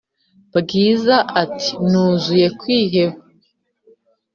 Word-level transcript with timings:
bwiza 0.57 1.15
ati"nuzuye 1.41 2.47
kwiheba" 2.59 3.19